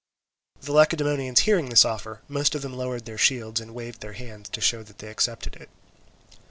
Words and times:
The 0.59 0.71
Lacedaemonians 0.71 1.41
hearing 1.41 1.69
this 1.69 1.85
offer, 1.85 2.23
most 2.27 2.55
of 2.55 2.63
them 2.63 2.73
lowered 2.73 3.05
their 3.05 3.19
shields 3.19 3.61
and 3.61 3.71
waved 3.75 4.01
their 4.01 4.13
hands 4.13 4.49
to 4.49 4.59
show 4.59 4.81
that 4.81 4.97
they 4.97 5.09
accepted 5.11 5.55
it. 5.57 5.69